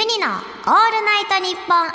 [0.00, 0.40] ユニのオール
[1.04, 1.92] ナイトニッポン愛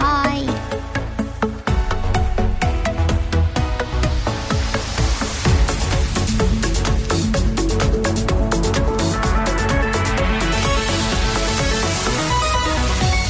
[0.00, 0.48] はーい。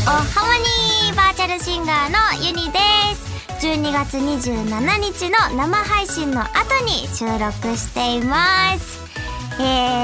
[0.07, 2.79] おハモニーバーチャルシンガーのユニで
[3.15, 3.67] す。
[3.67, 4.65] 12月27
[5.03, 6.49] 日の生配信の後
[6.87, 9.05] に収録しています。
[9.59, 9.96] えー、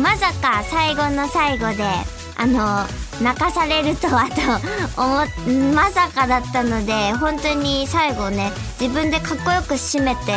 [0.00, 1.84] まさか最後の最後で
[2.36, 2.84] あの
[3.22, 4.40] 泣かされるとはと
[5.00, 10.32] 思まさかだったので本当に最後ね自分でかっこよく締めて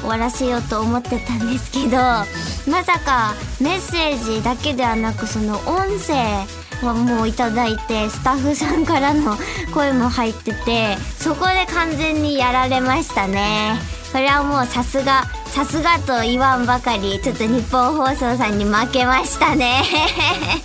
[0.00, 6.46] 終わらせようと思ってたんですけどまさかメッセージだけではなくその音声
[6.82, 9.36] はもういただいてスタッフさんからの
[9.74, 13.78] 声も入っててそこで完全にやられましたね。
[14.10, 19.82] それはもうさすがさすがと言わんばかりちょっと日本放送さんに負けましたね。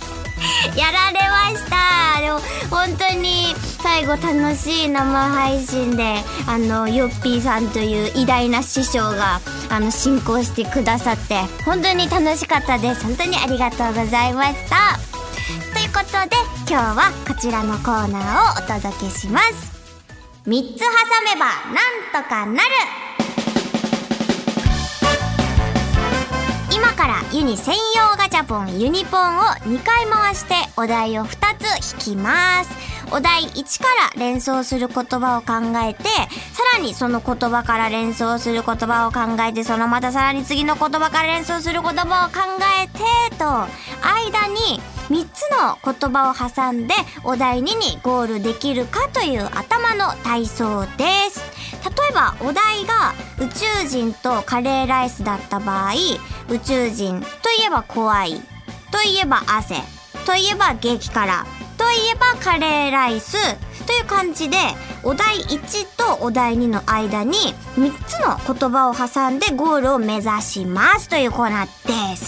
[0.74, 2.20] やられました。
[2.22, 13.04] でも本当に最後楽しい生配信であのヨッピーさんという偉大な師匠があの進行してくださって本当に楽しかったです。
[13.04, 14.98] 本当にありがとうございました。
[15.74, 19.70] ということで今日はこちらのコーナーをお届けします。
[20.46, 20.86] 3つ挟
[21.26, 23.07] めばなんとかなる。
[27.30, 32.70] ユニ専用ガチャポンユニポンを2回回してお題を2つ引きます。
[33.10, 42.40] お題1から連想する言葉を考えてさらにその言葉から連想する言葉を考えてそのまたさらに次の言葉から連想する言葉を考
[42.82, 42.98] えて
[43.36, 43.44] と
[44.02, 51.57] 間に3つの言葉を挟んでお題2にゴールできるかという頭の体操です。
[51.84, 55.92] 例えばお題が宇宙人とカレーライスだった場合
[56.48, 58.40] 宇宙人といえば怖い
[58.90, 59.76] といえば汗
[60.26, 63.36] といえば激辛といえばカレーライス
[63.86, 64.56] という感じで
[65.02, 72.26] お題1とお題2の間に3つの言葉を挟んでゴールを目指しますというコーナーです。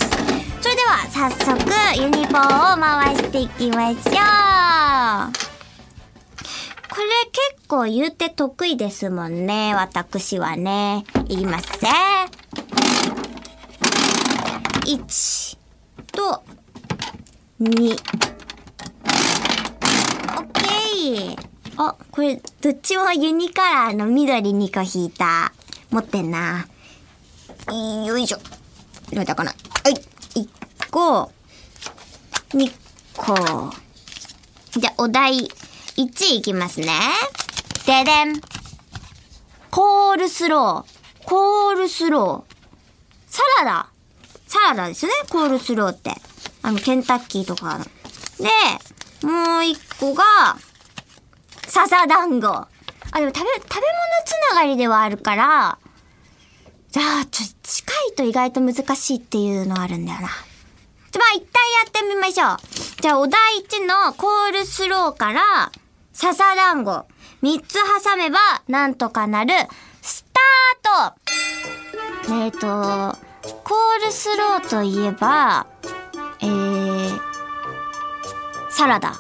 [0.62, 5.49] それでは早速ユニポンを回していきましょう。
[6.90, 7.06] これ
[7.54, 11.90] 結構言うて得意ですもんね私はね言いますね
[14.84, 15.58] 1
[16.12, 16.42] と
[17.60, 17.96] 2オ
[20.36, 21.50] ッケー
[21.82, 25.50] あ、これ、どっちもユニカラーの緑2個引いた。
[25.90, 26.66] 持ってんな。
[28.06, 28.38] よいしょ。
[29.10, 29.50] どうだかな。
[29.50, 29.56] は
[29.88, 29.94] い。
[30.38, 30.48] 1
[30.90, 31.30] 個、
[32.50, 32.70] 2
[33.16, 33.34] 個。
[34.78, 35.48] じゃあ、お題
[36.04, 36.86] 1いきますね。
[37.86, 38.40] ででん。
[39.70, 41.24] コールスロー。
[41.26, 42.54] コールスロー。
[43.28, 43.88] サラダ。
[44.46, 46.12] サラダですね、コールスローって。
[46.62, 47.84] あの、ケンタッキーとかの。
[47.84, 47.90] で、
[49.26, 50.24] もう一個が、
[51.68, 52.46] 笹団子。
[52.48, 52.68] あ、
[53.18, 53.60] でも食べ、食べ物
[54.24, 55.78] つながりではあるから、
[56.90, 60.28] じゃあ、ちょっと、近いと意外と難しいっていうのあるんだよな。
[61.12, 63.02] じゃ、まあ、一旦やってみましょう。
[63.02, 65.70] じゃあ、お題1のコールスローから、
[66.20, 67.06] 笹団子。
[67.42, 68.38] 3つ挟めば、
[68.68, 69.54] なんとかなる、
[70.02, 70.26] ス
[70.84, 71.14] ター
[72.26, 73.16] トえっ、ー、と、
[73.64, 75.66] コールスローといえば、
[76.40, 77.20] えー、
[78.68, 79.18] サラダ。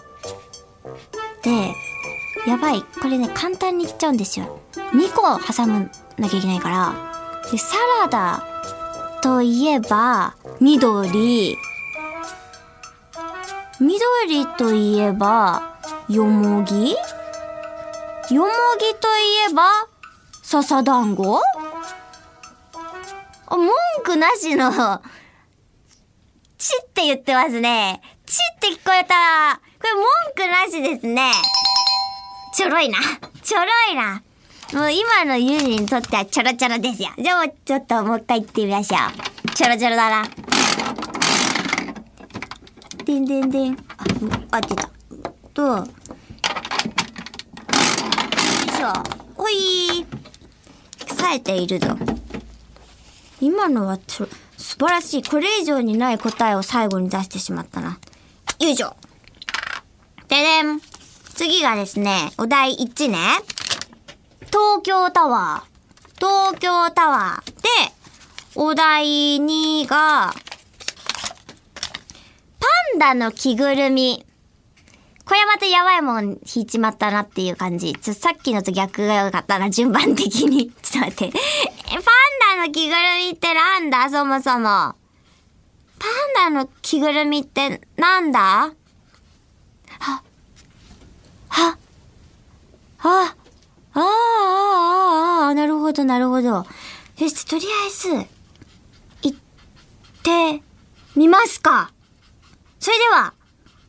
[1.42, 1.72] で、
[2.46, 2.82] やばい。
[2.82, 4.60] これね、簡単にいっちゃうんですよ。
[4.92, 6.92] 2個挟むなきゃいけないから。
[7.50, 8.44] で、サラダ
[9.22, 11.56] といえば、緑。
[13.80, 15.79] 緑といえば、
[16.10, 16.90] よもぎ？
[16.90, 18.48] よも
[18.80, 19.62] ぎといえば、
[20.42, 21.40] 笹団子？
[23.46, 23.70] あ、文
[24.02, 24.72] 句なしの、
[26.58, 28.02] ちって言ってますね。
[28.26, 29.60] ちって聞こえた。
[29.78, 30.04] これ文
[30.34, 31.30] 句なしですね。
[32.56, 32.98] ちょろいな。
[33.44, 34.20] ちょろいな。
[34.74, 37.10] もう今のユニにとってはちょろちょろですよ。
[37.18, 38.96] じゃあもうちょっともう一回言ってみましょ
[39.46, 39.50] う。
[39.54, 40.28] ちょろちょろだな。
[43.04, 43.74] でんでんでん。
[43.74, 43.76] あ、
[44.56, 44.90] あ、出た。
[45.60, 45.86] と、よ
[48.66, 48.92] いしょ。
[49.36, 50.06] ほい
[51.06, 51.88] 冴えているぞ。
[53.42, 55.22] 今のはちょ、素晴らしい。
[55.22, 57.98] これ以上にない答えを最後に出してしまったな。
[58.58, 58.96] よいしょ。
[60.28, 60.80] ででん。
[61.34, 63.18] 次がですね、お題1ね。
[64.46, 65.70] 東京タワー。
[66.16, 67.50] 東京タワー。
[67.62, 67.68] で、
[68.54, 70.34] お題2が、
[72.58, 72.66] パ
[72.96, 74.24] ンダの着ぐるみ。
[75.30, 77.92] これはまたやばいもん引いちまったなっていう感じ。
[77.92, 80.72] ちょ、さっきのと逆が良かったな、順番的に。
[80.82, 81.24] ちょっと待って。
[81.26, 82.02] え、パン
[82.58, 84.64] ダの着ぐるみってなんだ、そもそも。
[84.64, 84.96] パ
[86.08, 88.40] ンダの着ぐるみってなんだ？
[90.00, 90.22] は、
[91.48, 91.78] は、
[92.98, 93.36] あ、あ、
[93.94, 96.48] ああ、ああ、なるほど、なるほど。
[96.48, 96.66] よ
[97.18, 98.08] し、とりあえず、
[99.22, 99.38] 行っ
[100.24, 100.60] て
[101.14, 101.92] みますか。
[102.80, 103.32] それでは、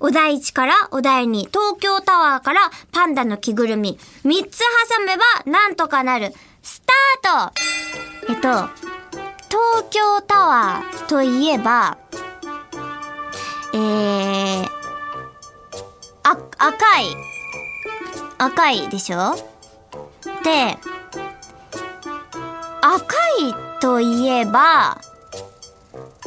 [0.04, 2.60] お題1からお題2、東京タワーから
[2.92, 6.34] パンダの着ぐるみ、3つ挟めばなんとかなる。
[6.64, 6.82] ス
[7.22, 7.52] ター
[8.28, 8.50] トえっと、
[9.50, 11.98] 東京タワーといえば、
[13.74, 14.66] えー、
[16.24, 17.06] あ、赤い。
[18.40, 19.36] 赤いでしょ？
[20.44, 20.78] で、
[22.82, 25.00] 赤いといえば、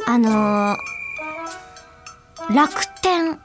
[0.07, 3.41] あのー、楽天。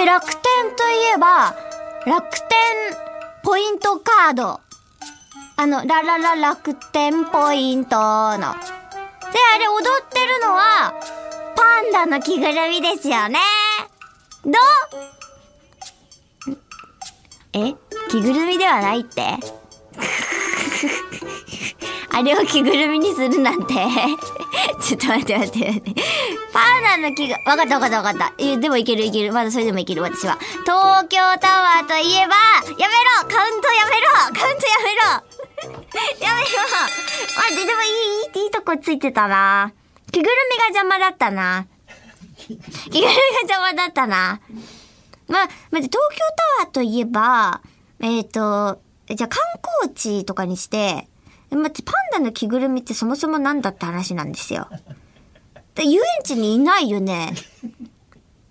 [0.00, 0.40] で、楽天
[0.76, 1.54] といえば、
[2.06, 2.48] 楽天
[3.42, 4.60] ポイントカード。
[5.56, 8.38] あの、ラララ楽天ポイントの。
[8.38, 10.94] で、あれ踊ってるのは、
[11.54, 13.40] パンダの着ぐるみですよね。
[14.42, 14.52] ど
[16.50, 16.56] う？
[17.52, 17.74] え？
[18.08, 19.36] 着ぐるみではないって？
[22.12, 23.74] あれを着ぐるみにするなんて
[24.82, 26.02] ちょっと待って待って待って。
[26.52, 28.32] パンダの着ぐ、わかったわかったわかった。
[28.38, 29.32] え、でもいけるいける。
[29.32, 30.38] まだそれでもいける私は。
[30.64, 32.34] 東京タワーといえば、
[32.78, 35.30] やめろカウントやめろカウントやめろ
[36.26, 36.50] やめろ
[37.36, 39.72] 待って、でもいい、いい、いいとこついてたな。
[40.10, 41.66] 着ぐるみが邪魔だったな。
[42.36, 42.60] 着ぐる
[42.90, 44.40] みが邪魔だったな。
[45.28, 46.18] まあ、まず東京
[46.58, 47.60] タワーといえば、
[48.00, 48.80] えっ、ー、と、
[49.14, 49.42] じゃあ観
[49.82, 51.08] 光地とかにして、
[51.56, 54.68] 待って、パンダの着ぐるみってそもそもなんだって話なんですよ。
[55.74, 57.32] で遊園地にいないよね。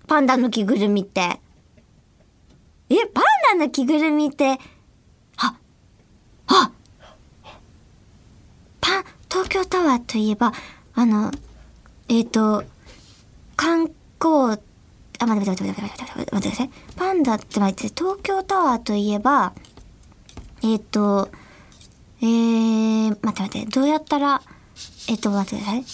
[0.08, 1.40] パンダの着ぐるみって。
[2.90, 4.58] え、パンダの着ぐるみって、
[5.38, 5.56] あ、
[6.48, 6.72] あ
[8.82, 10.54] パン、東京タワーといえば、
[10.96, 11.32] あの、
[12.08, 12.64] えっ、ー、と、
[13.56, 14.60] 観光、
[15.20, 16.70] あ、待って待って待って待って待って待ってください。
[16.96, 19.54] パンダって待って、東京タワーといえば、
[20.64, 21.30] えっ、ー、と、
[22.22, 24.42] えー、待って待って、どうやったら、
[25.08, 25.86] えっと、待ってください。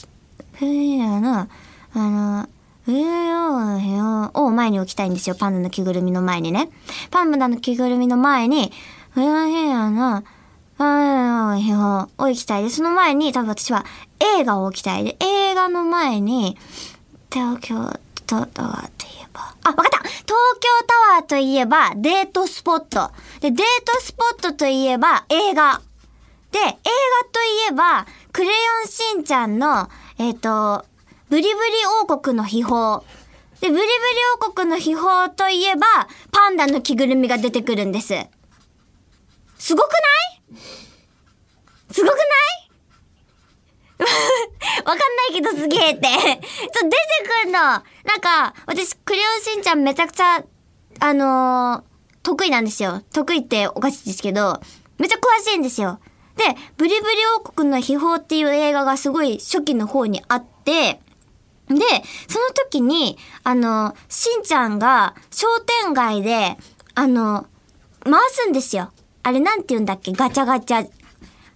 [0.54, 1.48] ふやの、あ
[1.94, 2.50] の、
[2.86, 5.36] ふよへよを前に置きたいんですよ。
[5.36, 6.70] パンダの着ぐるみの前にね。
[7.10, 8.72] パンダの着ぐるみの前に、
[9.12, 10.24] ふよへよの、
[10.78, 13.86] あへよを置きたいで、その前に多分私は
[14.38, 16.58] 映画を置きたいで、映画の前に、
[17.32, 17.76] 東京
[18.28, 23.12] タワーといえば、あ、わかった東京タワーといえばデートスポット。
[23.42, 25.82] で、デートスポットといえば映画。
[26.56, 26.72] で、映画
[27.34, 28.54] といえば、クレヨ
[28.86, 30.86] ンしんちゃんの、えっ、ー、と、
[31.28, 31.54] ブリブリ
[32.02, 33.04] 王国の秘宝。
[33.60, 33.86] で、ブリブリ
[34.42, 35.86] 王国の秘宝といえば、
[36.32, 38.16] パンダの着ぐるみが出てくるんです。
[39.58, 40.58] すごくない？
[41.92, 42.26] すごくない？
[44.86, 46.08] わかんないけどすげえって。
[46.08, 46.98] ちょ、出て
[47.44, 47.60] くんの。
[47.60, 47.84] なん
[48.22, 50.42] か、私、クレヨンしんちゃんめちゃくちゃ、
[51.02, 51.84] あのー、
[52.24, 53.02] 得意なんですよ。
[53.12, 54.62] 得意っておかしいですけど、
[54.98, 56.00] めっちゃ詳しいんですよ。
[56.36, 56.44] で、
[56.78, 61.00] ブリブリ王国の秘宝っていう映画がすごい初期の方にあって、
[61.68, 61.76] で、
[62.28, 65.48] その時に、あの、しんちゃんが商
[65.84, 66.58] 店街で、
[66.94, 67.48] あの、
[68.04, 68.92] 回すんですよ。
[69.24, 70.12] あれなんて言うんだっけ？
[70.12, 70.88] ガチャガチャ。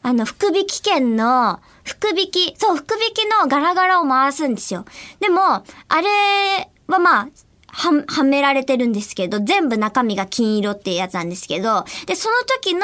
[0.02, 4.86] あの、福引券の、福引き、そう、福引きのガラガラを回すんですよ。
[5.20, 5.64] でも、あ
[6.02, 7.28] れはまあ、
[7.68, 12.82] は、はめられてるんですけど、全部中身が金色っていうやつなんですけど、で、その時の、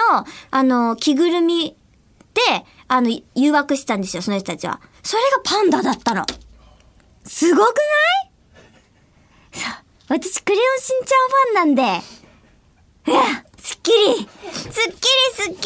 [0.52, 1.76] あの、着ぐるみ、
[2.88, 4.80] あの、誘惑してたんですよ、その人たちは。
[5.04, 6.26] それがパンダだったの。
[7.26, 7.74] すごくな
[9.58, 9.60] い？
[9.60, 12.06] さ、私、クレヨンしんちゃんファンなんで。
[13.08, 13.24] うわ、
[13.58, 14.94] すっきりすっきり
[15.34, 15.60] すっき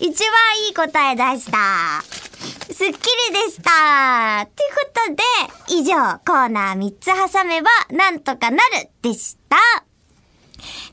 [0.00, 5.94] り一番いい答え出したすっきりでしたということで、以上、
[6.26, 9.56] コーナー3つ挟めば、なんとかなるでした。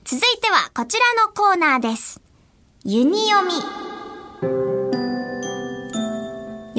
[0.03, 2.21] 続いては、こちらのコーナーです。
[2.83, 3.88] ユニ読み。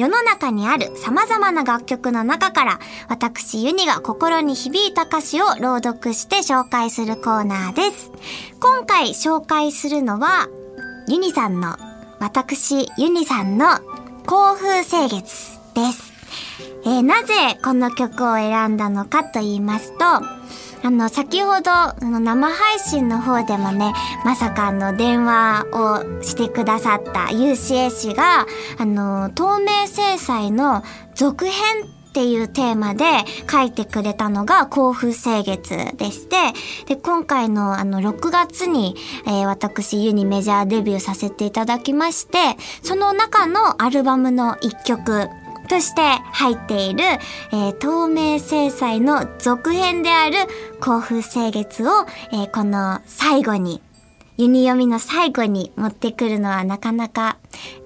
[0.01, 8.11] 世の中にある様々な楽曲の中から、私ユニが心に響いた歌詞を朗読して紹介するコーナーです。
[8.59, 10.47] 今回紹介するのは、
[11.07, 11.77] ユニさんの、
[12.19, 13.77] 私ユニさんの
[14.25, 16.11] 幸風清月です。
[16.83, 19.99] えー、なぜこの曲を選んだのかと言いますと、
[20.83, 23.93] あの、先ほど、あの、生配信の方でもね、
[24.25, 28.45] まさかあの、電話をしてくださった UCA 氏が、
[28.77, 30.83] あの、透明制裁の
[31.13, 31.53] 続編
[32.11, 33.05] っていうテーマで
[33.49, 36.35] 書いてくれたのが甲府清月でして、
[36.85, 38.95] で、今回のあの6月に、
[39.25, 42.37] えー、私ユニメジャーデビューさせていただきまして、
[42.83, 45.29] その中のアルバムの1曲
[45.71, 46.01] として
[46.33, 46.99] 入っている、
[47.53, 50.35] えー、透明制裁の続編である
[50.81, 53.81] 甲府清月を、えー、この最後に、
[54.35, 57.37] ユニ読みの最後に持ってくるのはなかなか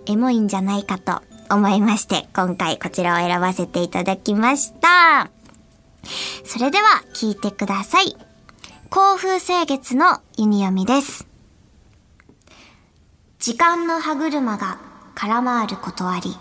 [0.08, 1.22] エモいんじゃないかと
[1.54, 5.30] 思いまして、今回こちらを選ばせていただきました。
[6.44, 8.18] それでは聞いてください。
[8.90, 11.28] 甲府清月のユニ読みです。
[13.38, 14.80] 時間の歯車が
[15.14, 16.36] 空回ることあり、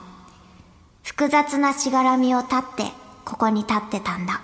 [1.16, 2.90] 複雑なしがらみを立って
[3.25, 4.42] ここに立ってたんだ。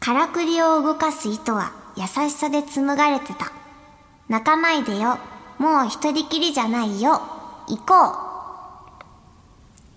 [0.00, 3.52] からくりを動かす糸は優しさで紡がれてた。
[4.28, 5.18] 泣かないでよ。
[5.58, 7.22] もう一人きりじゃないよ。
[7.68, 8.18] 行こ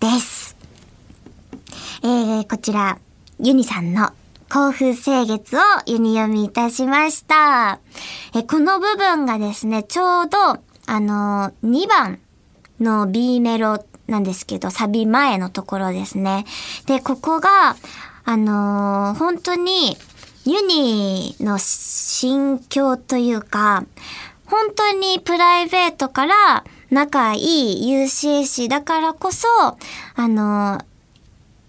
[0.00, 0.56] です。
[2.02, 2.98] えー、こちら、
[3.38, 4.12] ユニさんの
[4.50, 7.80] 甲府清月をユニ読みいたしました。
[8.34, 12.18] え、この部分がですね、ちょうど、あの、2番
[12.80, 16.44] の B メロなんですけど、サビ前のところですね。
[16.86, 17.76] で、ここが、
[18.24, 19.96] あのー、本当に、
[20.44, 23.84] ユニの心境というか、
[24.46, 27.38] 本当にプライベートから仲い
[27.84, 30.84] い UCC だからこそ、あのー、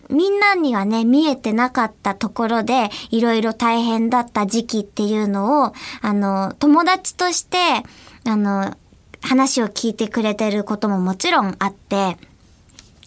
[0.09, 7.57] みんなにはね、見えてなかったところで、いろいろ大変だった時期っていうのを、あの、友達として、
[8.25, 8.75] あの、
[9.23, 12.17] 話を聞いてくれてることももちろんあって、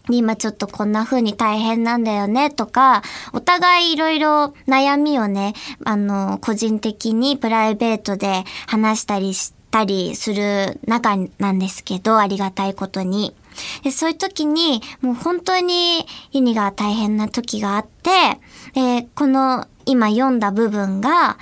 [0.09, 5.55] 今ちょっとこんな風に大変なんだよねとか、お互いいろいろ悩みをね、
[5.85, 13.35] あの、個人的にプライベートで話したりしたりする中なんですけど、ありがたいことに。
[13.83, 18.39] でそういう時に、もう本当にユニが大変な時があって、
[18.75, 21.39] でこの今読んだ部分が、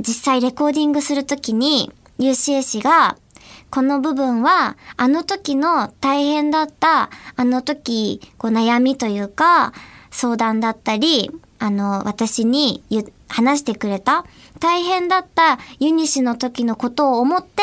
[0.00, 3.16] 実際レコーディングするときに、UCA 氏が、
[3.70, 9.72] この部分は、あの時の大変だった、あの時、こう悩みというか、
[10.10, 12.82] 相談だったり、あの、私に
[13.28, 14.24] 話してくれた、
[14.60, 17.62] 大変だったユニシの時のことを思って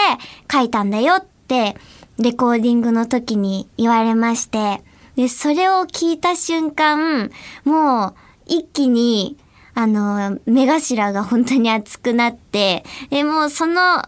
[0.52, 1.76] 書いたんだよって、
[2.20, 4.84] レコーディングの時に言われまして、
[5.16, 7.32] で、それを聞いた瞬間、
[7.64, 9.38] もう、一気に、
[9.74, 14.04] あの、目頭が本当に熱くなって、で、もうその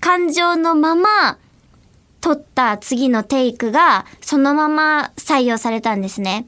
[0.00, 1.38] 感情のまま、
[2.22, 6.46] 撮った次のテイクがそのまま採用されたんですね。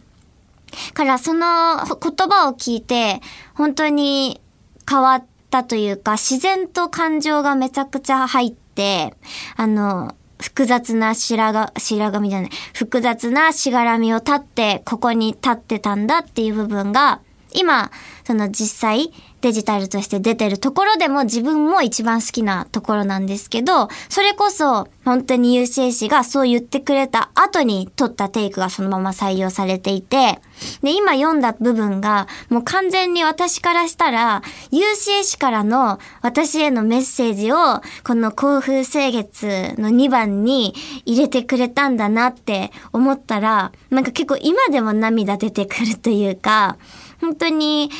[0.94, 3.20] からその言葉を聞いて
[3.54, 4.40] 本当に
[4.88, 9.14] 変わったというか自然と感情がめちゃくちゃ入って、
[9.56, 17.20] あの、複雑な白が、白髪じゃない、複雑なしがらみを立ってここに立ってたんだっていう部分が
[17.52, 17.90] 今、
[18.24, 19.12] その実際
[19.44, 30.40] デジタルとして出てるところでも自分も一番好きなところなんですけど、それこそ本当に UCC がそう言ってくれた後に撮ったテイクがそのまま採用されていて、
[30.80, 34.40] で、今読んだ部分がもう完全に私からしたら
[34.72, 40.74] UCC からの私へのメッセージをこの甲府清月の2番に
[41.04, 46.78] 入れてくれたんだなって思ったら、なんか結構今でも涙出てくるというか、
[47.20, 47.90] 本当に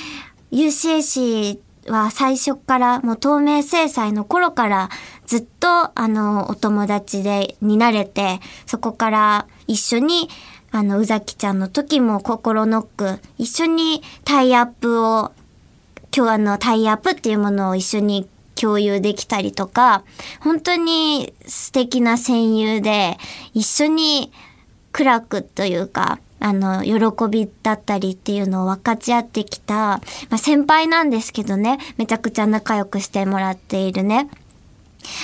[0.55, 1.59] UCAC
[1.89, 4.89] は最初からもう透明制裁の頃から
[5.27, 10.29] ずっとあのお友達でになれてそこから一緒に
[10.71, 15.33] あの宇崎ちゃんの時も心ノック一緒にタイアップを
[16.17, 20.05] 今日あのタイアップっていうものを一緒に共有できたりとか
[20.41, 23.19] 本当に素敵な戦友で
[23.53, 24.33] 一緒に
[24.93, 34.29] 暗くというかあの、喜びだったりっていうのを分かち合ってきた、まあ、先輩なんですけどね、めちゃくちゃ仲良くしてもらっているね。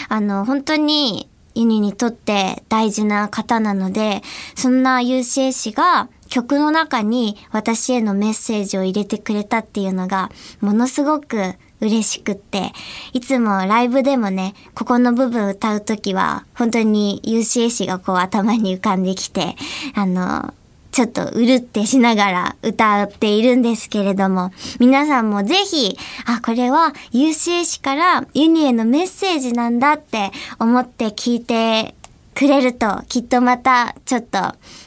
[0.08, 4.22] あの、本当に、ユニにとって大事な方なので、
[4.54, 10.30] そんな UCA 氏が曲の中に私へのメッセージを入れてくれたっていうのが、
[10.62, 12.72] ものすごく嬉しくって、
[13.12, 19.56] いつもライブでもね、ここの部分歌うときは、本当に UCA 氏がこう頭に浮かんできて、
[19.94, 20.54] あの、
[20.92, 31.94] ちょっとうるってしながら歌っているんですけれども、皆さんもぜひ、あ、これは UCA 氏からユニへのメッセージなんだって思って聞いて
[32.34, 34.38] くれると、きっとまたちょっと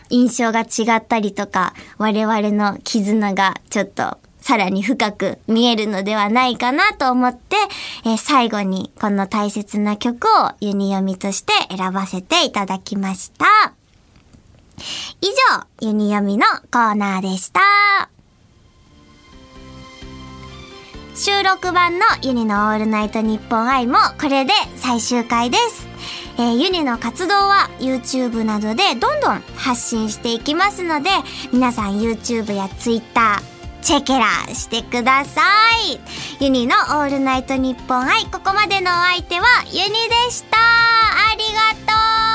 [0.10, 7.56] 印象が違ったりとか、我々の絆がちょっとさらに深く見えるのではないかなと思って、
[8.06, 13.83] えー、最後にこの大切な曲をユニ読みとして選ばせていただきました。
[15.22, 17.62] 以上、ユニ読みのコーナーでした。
[21.16, 25.88] 収録版のユニのオールナイトニッポン愛もこれで最終回です。
[26.38, 31.12] えーユニの活動は YouTube などでどんどん発信していきますので、
[31.52, 33.40] 皆さん YouTube や Twitter、
[33.84, 35.42] チェケラーしてくださ
[36.40, 36.44] い。
[36.44, 39.78] ユニのオールナイトニッポン愛、ここまでのお相手はユニ
[40.26, 40.58] でした。
[40.58, 42.33] ありがとう